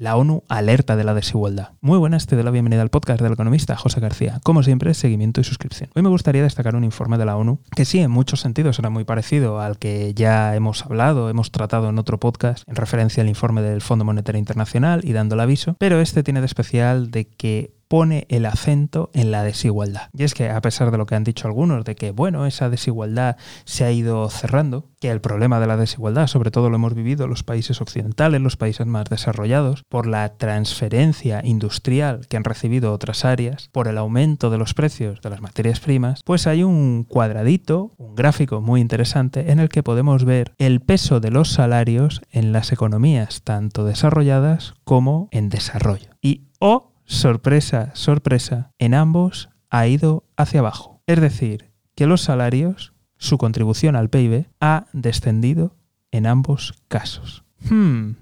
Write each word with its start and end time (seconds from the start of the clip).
La 0.00 0.16
ONU 0.16 0.44
alerta 0.48 0.96
de 0.96 1.04
la 1.04 1.12
desigualdad. 1.12 1.72
Muy 1.82 1.98
buenas, 1.98 2.24
te 2.24 2.34
doy 2.34 2.42
la 2.42 2.50
bienvenida 2.50 2.80
al 2.80 2.88
podcast 2.88 3.20
del 3.20 3.34
economista 3.34 3.76
José 3.76 4.00
García. 4.00 4.40
Como 4.42 4.62
siempre, 4.62 4.94
seguimiento 4.94 5.42
y 5.42 5.44
suscripción. 5.44 5.90
Hoy 5.94 6.00
me 6.00 6.08
gustaría 6.08 6.42
destacar 6.42 6.74
un 6.74 6.84
informe 6.84 7.18
de 7.18 7.26
la 7.26 7.36
ONU 7.36 7.60
que 7.76 7.84
sí, 7.84 7.98
en 7.98 8.10
muchos 8.10 8.40
sentidos 8.40 8.78
era 8.78 8.88
muy 8.88 9.04
parecido 9.04 9.60
al 9.60 9.76
que 9.76 10.14
ya 10.14 10.56
hemos 10.56 10.86
hablado, 10.86 11.28
hemos 11.28 11.52
tratado 11.52 11.90
en 11.90 11.98
otro 11.98 12.18
podcast 12.18 12.66
en 12.66 12.76
referencia 12.76 13.22
al 13.22 13.28
informe 13.28 13.60
del 13.60 13.82
Fondo 13.82 14.06
Monetario 14.06 14.38
Internacional 14.38 15.02
y 15.04 15.12
dando 15.12 15.34
el 15.34 15.40
aviso, 15.42 15.76
pero 15.78 16.00
este 16.00 16.22
tiene 16.22 16.40
de 16.40 16.46
especial 16.46 17.10
de 17.10 17.26
que 17.26 17.74
pone 17.90 18.24
el 18.28 18.46
acento 18.46 19.10
en 19.14 19.32
la 19.32 19.42
desigualdad. 19.42 20.10
Y 20.16 20.22
es 20.22 20.34
que 20.34 20.48
a 20.48 20.60
pesar 20.60 20.92
de 20.92 20.96
lo 20.96 21.06
que 21.06 21.16
han 21.16 21.24
dicho 21.24 21.48
algunos, 21.48 21.84
de 21.84 21.96
que 21.96 22.12
bueno, 22.12 22.46
esa 22.46 22.70
desigualdad 22.70 23.36
se 23.64 23.84
ha 23.84 23.90
ido 23.90 24.30
cerrando, 24.30 24.86
que 25.00 25.10
el 25.10 25.20
problema 25.20 25.58
de 25.58 25.66
la 25.66 25.76
desigualdad 25.76 26.28
sobre 26.28 26.52
todo 26.52 26.70
lo 26.70 26.76
hemos 26.76 26.94
vivido 26.94 27.26
los 27.26 27.42
países 27.42 27.80
occidentales, 27.80 28.40
los 28.40 28.56
países 28.56 28.86
más 28.86 29.06
desarrollados, 29.06 29.82
por 29.88 30.06
la 30.06 30.36
transferencia 30.36 31.40
industrial 31.44 32.28
que 32.28 32.36
han 32.36 32.44
recibido 32.44 32.92
otras 32.92 33.24
áreas, 33.24 33.68
por 33.72 33.88
el 33.88 33.98
aumento 33.98 34.50
de 34.50 34.58
los 34.58 34.72
precios 34.72 35.20
de 35.20 35.30
las 35.30 35.40
materias 35.40 35.80
primas, 35.80 36.22
pues 36.24 36.46
hay 36.46 36.62
un 36.62 37.02
cuadradito, 37.02 37.92
un 37.96 38.14
gráfico 38.14 38.60
muy 38.60 38.80
interesante 38.80 39.50
en 39.50 39.58
el 39.58 39.68
que 39.68 39.82
podemos 39.82 40.24
ver 40.24 40.52
el 40.58 40.80
peso 40.80 41.18
de 41.18 41.32
los 41.32 41.50
salarios 41.50 42.22
en 42.30 42.52
las 42.52 42.70
economías 42.70 43.42
tanto 43.42 43.84
desarrolladas 43.84 44.74
como 44.84 45.28
en 45.32 45.48
desarrollo. 45.48 46.10
Y 46.22 46.42
o 46.60 46.89
sorpresa, 47.10 47.90
sorpresa, 47.94 48.72
en 48.78 48.94
ambos 48.94 49.50
ha 49.68 49.86
ido 49.88 50.24
hacia 50.36 50.60
abajo. 50.60 51.02
Es 51.06 51.20
decir, 51.20 51.72
que 51.96 52.06
los 52.06 52.20
salarios, 52.22 52.94
su 53.18 53.36
contribución 53.36 53.96
al 53.96 54.08
PIB, 54.08 54.46
ha 54.60 54.86
descendido 54.92 55.76
en 56.12 56.26
ambos 56.26 56.74
casos. 56.86 57.44
Hmm, 57.68 58.12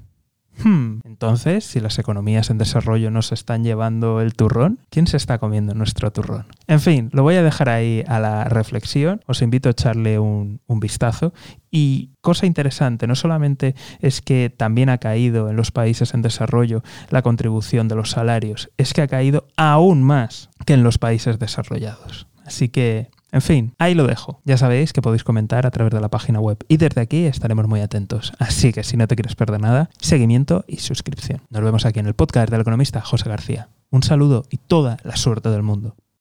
Hmm. 0.63 1.01
Entonces, 1.05 1.65
si 1.65 1.81
las 1.81 1.99
economías 1.99 2.51
en 2.51 2.59
desarrollo 2.59 3.11
nos 3.11 3.33
están 3.33 3.65
llevando 3.65 4.21
el 4.21 4.35
turrón, 4.35 4.81
¿quién 4.91 5.07
se 5.07 5.17
está 5.17 5.39
comiendo 5.39 5.75
nuestro 5.75 6.11
turrón? 6.11 6.47
En 6.67 6.81
fin, 6.81 7.11
lo 7.13 7.23
voy 7.23 7.37
a 7.37 7.43
dejar 7.43 7.69
ahí 7.69 8.05
a 8.07 8.19
la 8.19 8.45
reflexión. 8.45 9.21
Os 9.27 9.43
invito 9.43 9.69
a 9.69 9.73
echarle 9.73 10.19
un 10.19 10.61
vistazo. 10.81 11.33
Y 11.71 12.11
cosa 12.21 12.47
interesante, 12.47 13.07
no 13.07 13.15
solamente 13.15 13.75
es 14.01 14.21
que 14.21 14.53
también 14.55 14.89
ha 14.89 14.99
caído 14.99 15.51
en 15.51 15.57
los 15.57 15.71
países 15.71 16.15
en 16.15 16.23
desarrollo 16.23 16.83
la 17.11 17.23
contribución 17.23 17.89
de 17.89 17.95
los 17.95 18.11
salarios, 18.11 18.71
es 18.79 18.95
que 18.95 19.03
ha 19.03 19.09
caído 19.09 19.47
aún 19.57 20.03
más 20.03 20.51
que 20.65 20.75
en 20.75 20.83
los 20.83 20.99
países 20.99 21.39
desarrollados. 21.39 22.27
Así 22.45 22.69
que 22.69 23.11
en 23.31 23.43
fin, 23.43 23.75
ahí 23.79 23.95
lo 23.95 24.07
dejo. 24.07 24.41
Ya 24.45 24.57
sabéis 24.57 24.93
que 24.93 25.03
podéis 25.03 25.25
comentar 25.25 25.67
a 25.67 25.71
través 25.71 25.93
de 25.93 26.01
la 26.01 26.09
página 26.09 26.41
web 26.41 26.59
y 26.69 26.79
desde 26.79 27.01
aquí 27.01 27.25
estaremos 27.27 27.69
muy 27.69 27.81
atentos. 27.81 28.33
Así 28.39 28.73
que 28.73 28.85
si 28.85 28.97
no 28.97 29.07
te 29.07 29.17
quieres 29.17 29.35
perder 29.35 29.61
nada, 29.61 29.91
seguimiento 29.99 30.65
y 30.67 30.79
suscripción. 30.79 31.43
Nos 31.51 31.63
vemos 31.63 31.85
aquí 31.85 32.01
en 32.01 32.07
el 32.07 32.15
podcast 32.15 32.51
del 32.51 32.61
economista 32.61 33.01
José 33.01 33.29
García. 33.29 33.69
Un 33.91 34.03
saludo 34.03 34.45
y 34.51 34.59
toda 34.59 34.99
la 35.03 35.17
suerte 35.17 35.51
del 35.51 35.63
mundo. 35.63 35.97